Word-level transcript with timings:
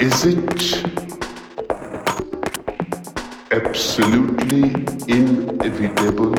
Is 0.00 0.24
it 0.24 0.82
absolutely 3.52 4.62
inevitable 5.06 6.32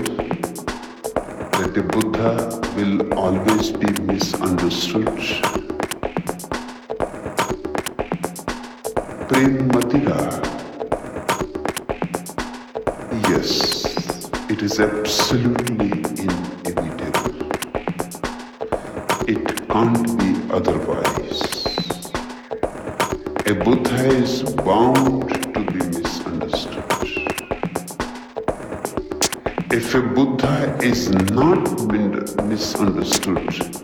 that 1.51 1.71
the 1.75 1.83
Buddha 1.83 2.59
will 2.75 3.13
always 3.13 3.69
be 3.69 3.91
misunderstood? 4.01 5.05
Prem 9.29 9.69
Matira. 9.69 10.41
Yes, 13.29 13.85
it 14.49 14.63
is 14.63 14.79
absolutely 14.79 16.01
inevitable. 16.17 17.35
It 19.27 19.69
can't 19.69 20.17
be 20.17 20.51
otherwise 20.51 21.50
is 23.99 24.43
bound 24.43 25.29
to 25.53 25.59
be 25.65 25.79
misunderstood. 25.97 26.83
If 29.71 29.95
a 29.95 30.01
Buddha 30.01 30.77
is 30.81 31.09
not 31.09 31.63
misunderstood, 32.45 33.80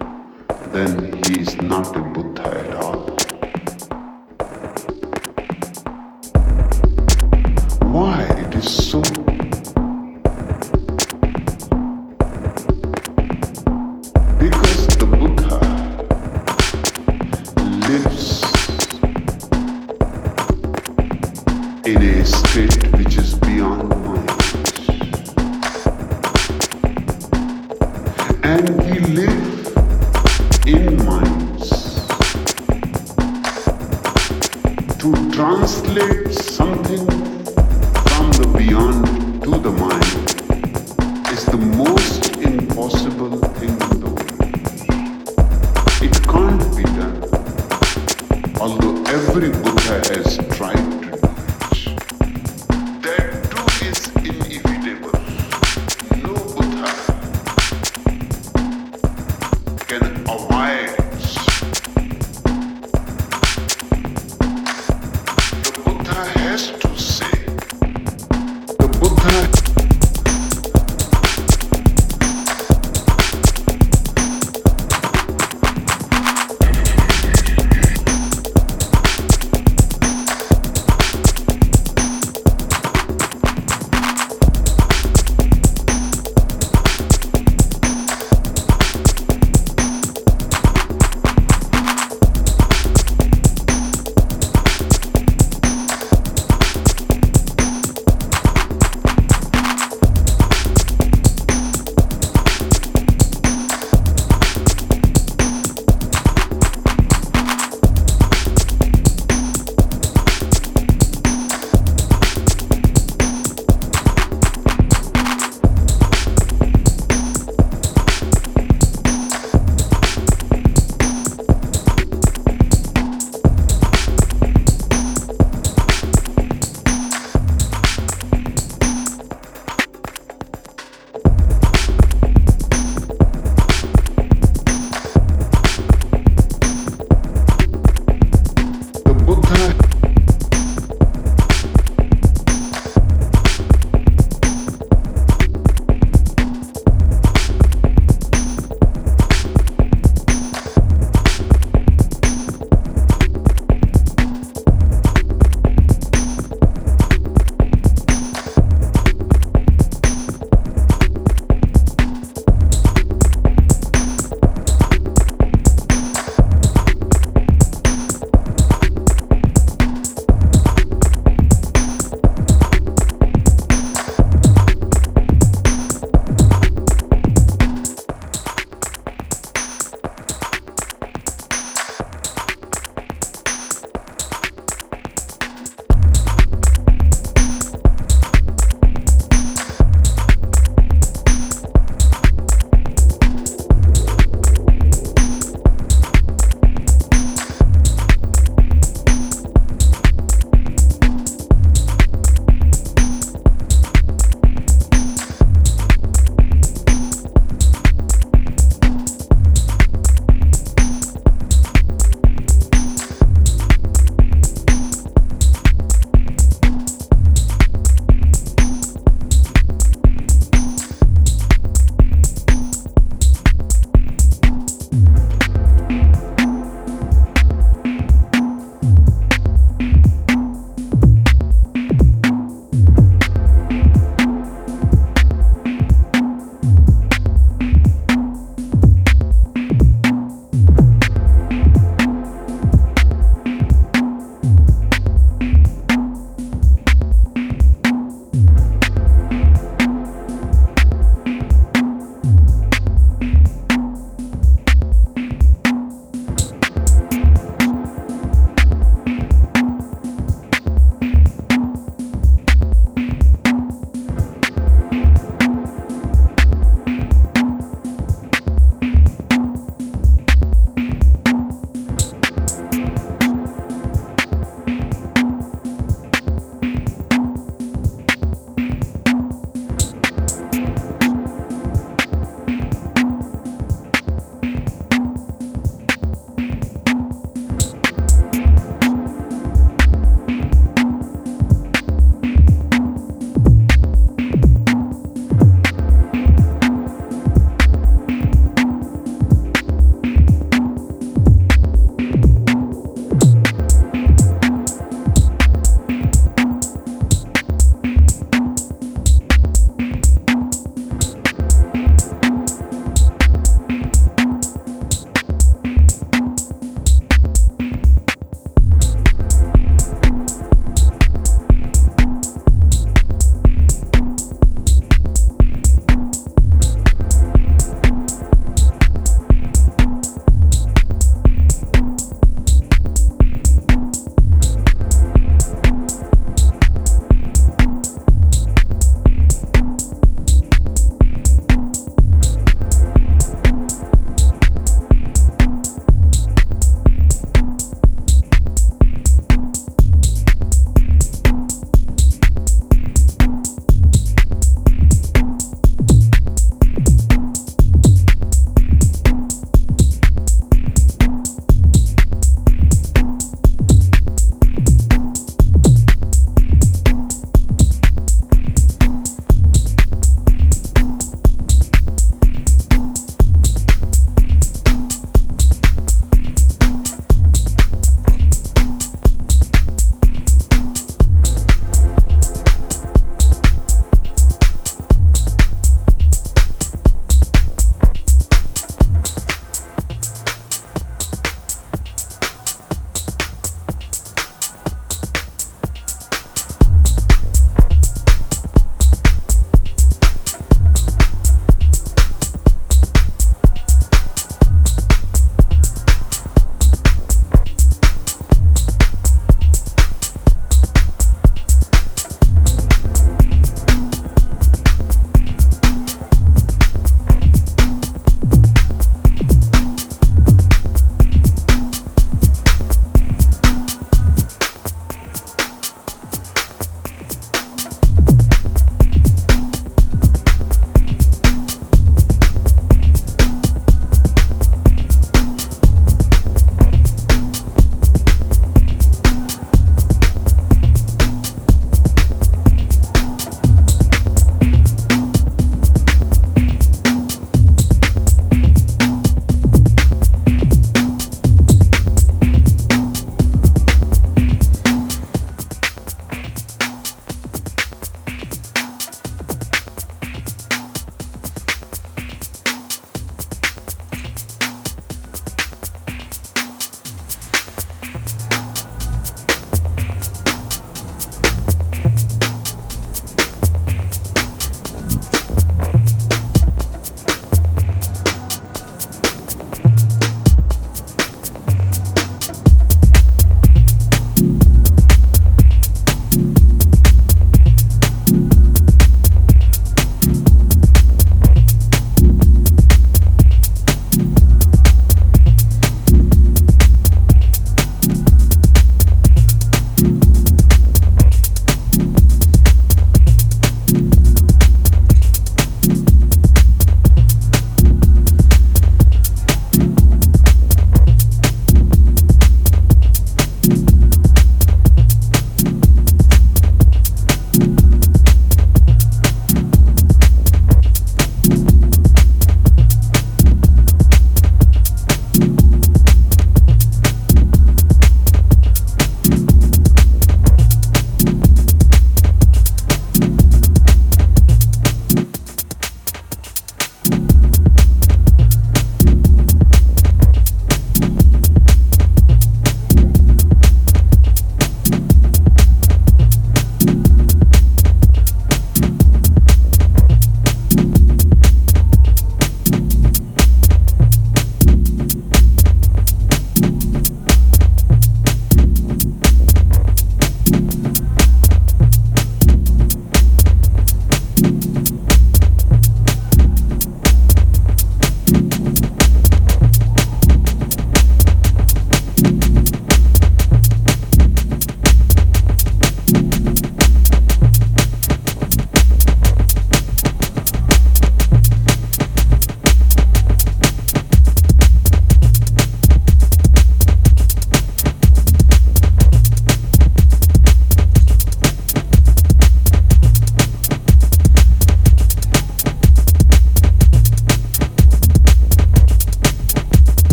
get 59.88 60.04
away. 60.28 61.07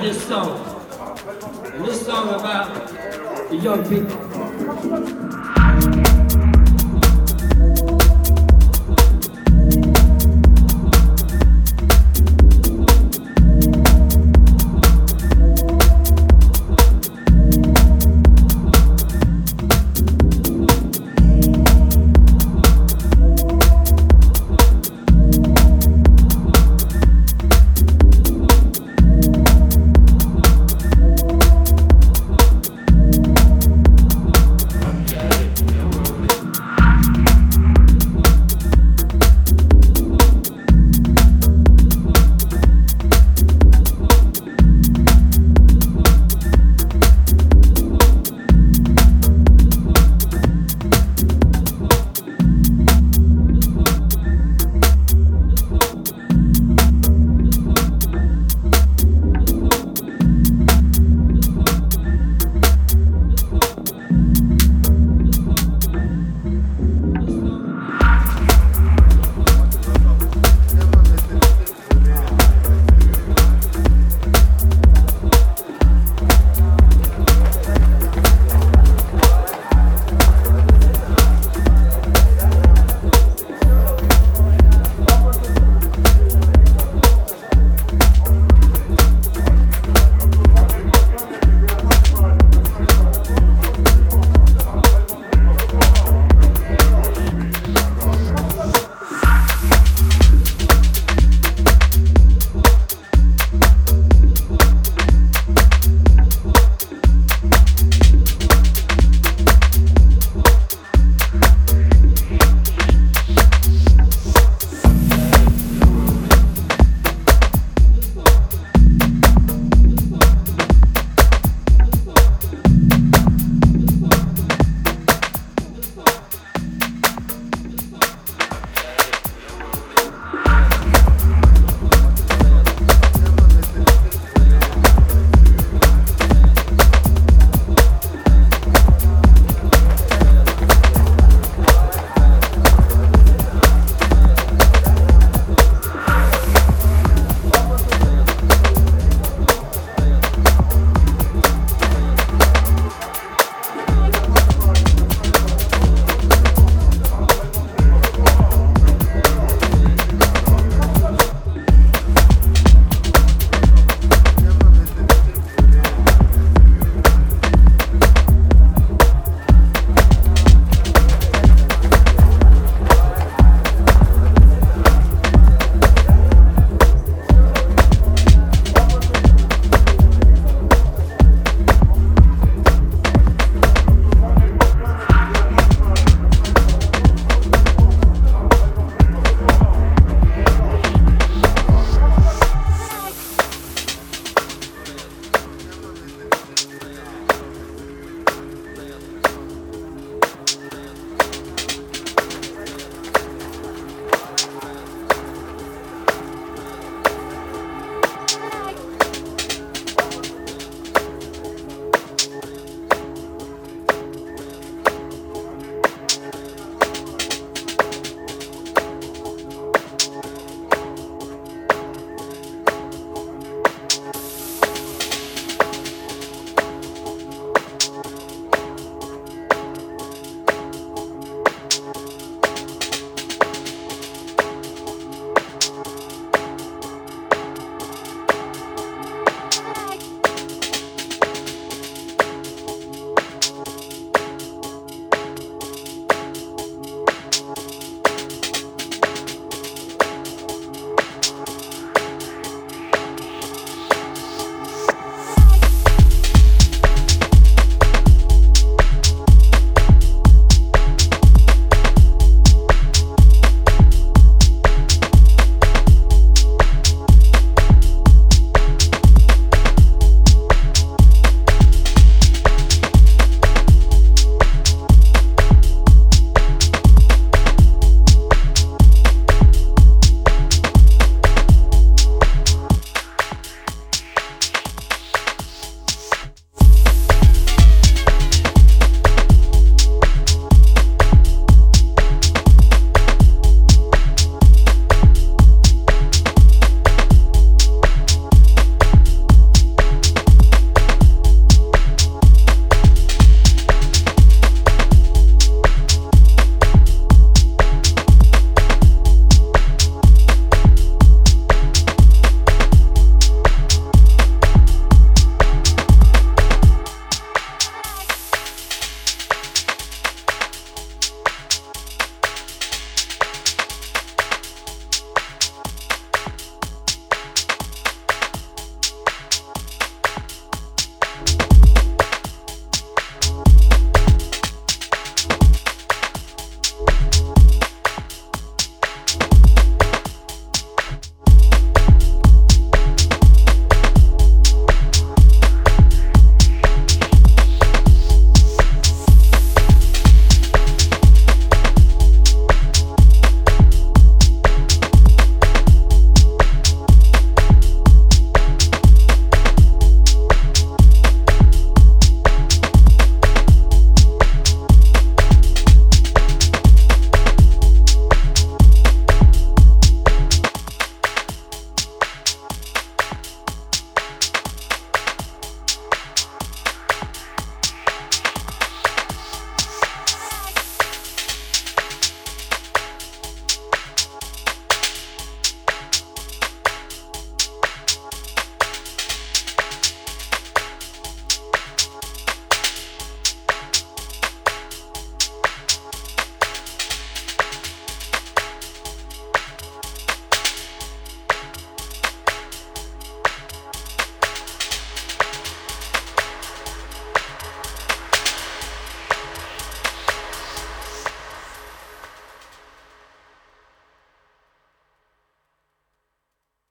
This 0.00 0.26
song. 0.26 0.58
And 1.74 1.84
this 1.84 2.06
song 2.06 2.28
about 2.30 2.88
the 3.50 3.56
young 3.56 3.86
people. 3.86 4.29